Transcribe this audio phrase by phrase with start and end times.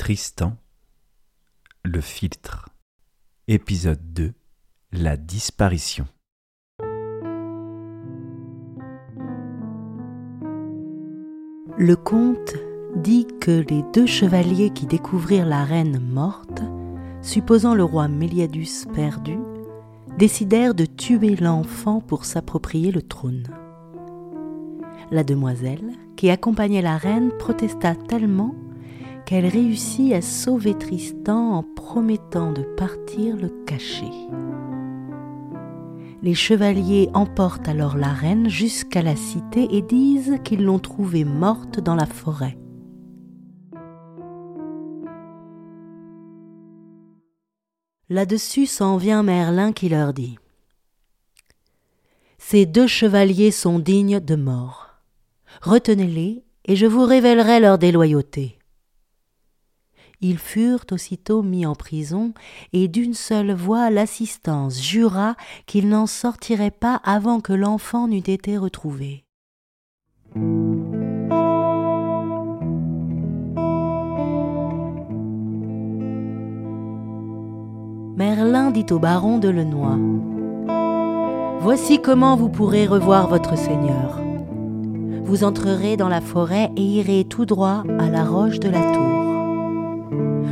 [0.00, 0.56] Tristan,
[1.84, 2.70] le filtre.
[3.48, 4.32] Épisode 2
[4.92, 6.06] La disparition.
[11.76, 12.56] Le conte
[12.96, 16.62] dit que les deux chevaliers qui découvrirent la reine morte,
[17.20, 19.36] supposant le roi Méliadus perdu,
[20.16, 23.44] décidèrent de tuer l'enfant pour s'approprier le trône.
[25.10, 28.54] La demoiselle, qui accompagnait la reine, protesta tellement
[29.30, 34.10] qu'elle réussit à sauver Tristan en promettant de partir le cacher.
[36.20, 41.78] Les chevaliers emportent alors la reine jusqu'à la cité et disent qu'ils l'ont trouvée morte
[41.78, 42.58] dans la forêt.
[48.08, 50.38] Là-dessus s'en vient Merlin qui leur dit
[52.38, 54.88] Ces deux chevaliers sont dignes de mort.
[55.62, 58.59] Retenez-les et je vous révélerai leur déloyauté.
[60.22, 62.32] Ils furent aussitôt mis en prison,
[62.74, 65.34] et d'une seule voix l'assistance jura
[65.66, 69.24] qu'il n'en sortirait pas avant que l'enfant n'eût été retrouvé.
[78.16, 79.96] Merlin dit au baron de Lenoy
[81.60, 84.20] Voici comment vous pourrez revoir votre seigneur.
[85.24, 89.19] Vous entrerez dans la forêt et irez tout droit à la roche de la tour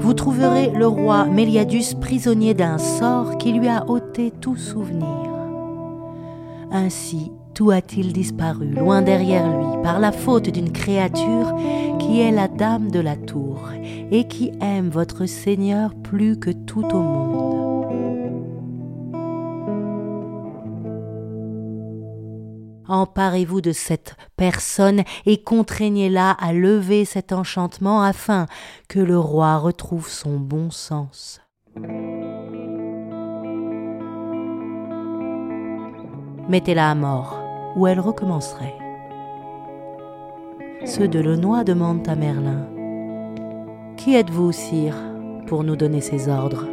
[0.00, 5.06] vous trouverez le roi Méliadus prisonnier d'un sort qui lui a ôté tout souvenir.
[6.72, 11.54] Ainsi, tout a-t-il disparu, loin derrière lui, par la faute d'une créature
[11.98, 13.70] qui est la dame de la tour
[14.10, 17.29] et qui aime votre Seigneur plus que tout au monde.
[22.90, 28.46] Emparez-vous de cette personne et contraignez-la à lever cet enchantement afin
[28.88, 31.40] que le roi retrouve son bon sens.
[36.48, 37.38] Mettez-la à mort,
[37.76, 38.74] ou elle recommencerait.
[40.84, 42.66] Ceux de Lenoy demandent à Merlin
[43.96, 44.96] Qui êtes-vous, sire,
[45.46, 46.66] pour nous donner ces ordres?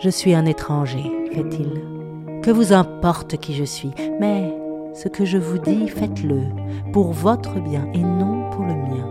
[0.00, 1.99] Je suis un étranger, fait-il.
[2.42, 4.50] Que vous importe qui je suis, mais
[4.94, 6.48] ce que je vous dis, faites-le
[6.90, 9.06] pour votre bien et non pour le mien.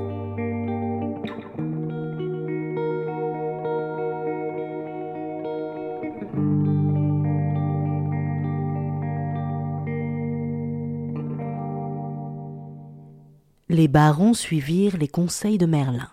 [13.69, 16.09] Les barons suivirent les conseils de Merlin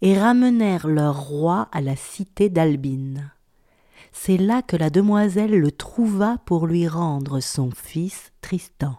[0.00, 3.30] et ramenèrent leur roi à la cité d'Albine
[4.12, 8.94] c'est là que la demoiselle le trouva pour lui rendre son fils Tristan.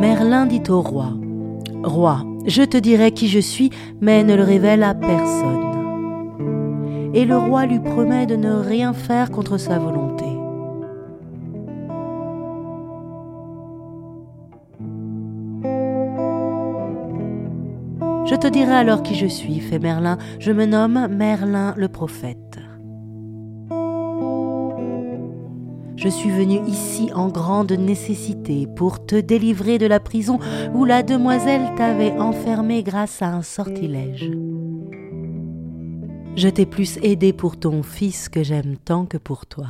[0.00, 1.12] Merlin dit au roi
[1.82, 5.60] Roi, je te dirai qui je suis, mais ne le révèle à personne.
[7.14, 10.29] Et le roi lui promet de ne rien faire contre sa volonté.
[18.30, 20.16] Je te dirai alors qui je suis, fait Merlin.
[20.38, 22.60] Je me nomme Merlin le prophète.
[25.96, 30.38] Je suis venu ici en grande nécessité pour te délivrer de la prison
[30.74, 34.30] où la demoiselle t'avait enfermé grâce à un sortilège.
[36.36, 39.66] Je t'ai plus aidé pour ton fils que j'aime tant que pour toi.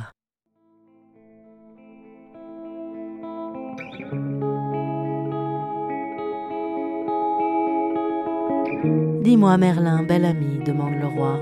[9.21, 11.39] Dis-moi, Merlin, bel ami, demande le roi,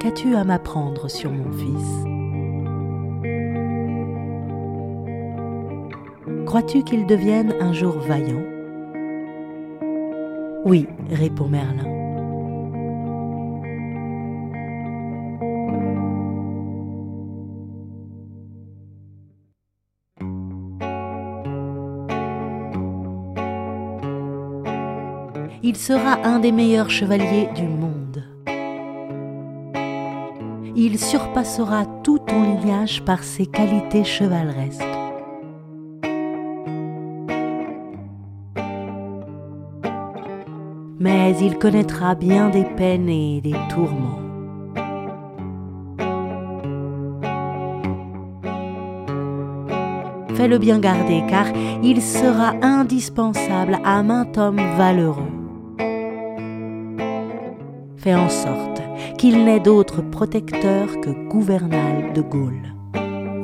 [0.00, 2.06] qu'as-tu à m'apprendre sur mon fils?
[6.46, 8.42] Crois-tu qu'il devienne un jour vaillant?
[10.64, 12.01] Oui, répond Merlin.
[25.62, 28.24] Il sera un des meilleurs chevaliers du monde.
[30.74, 34.82] Il surpassera tout ton lignage par ses qualités chevaleresques.
[40.98, 44.20] Mais il connaîtra bien des peines et des tourments.
[50.34, 51.46] Fais-le bien garder car
[51.82, 55.41] il sera indispensable à maint homme valeureux.
[58.02, 58.82] Fait en sorte
[59.16, 62.74] qu'il n'est d'autre protecteur que Gouvernal de Gaulle.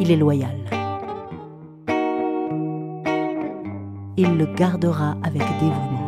[0.00, 0.56] Il est loyal.
[4.16, 6.07] Il le gardera avec dévouement.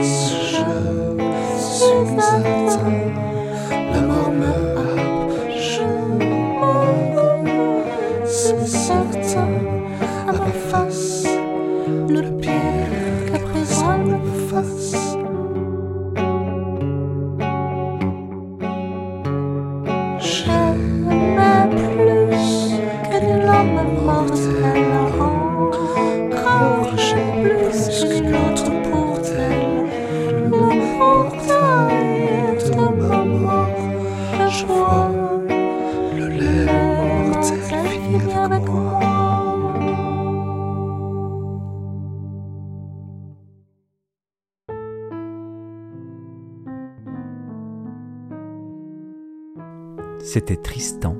[50.33, 51.17] C'était Tristan,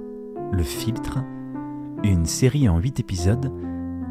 [0.54, 1.18] le filtre,
[2.02, 3.52] une série en 8 épisodes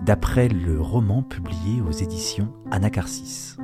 [0.05, 3.57] d'après le roman publié aux éditions Anacarsis.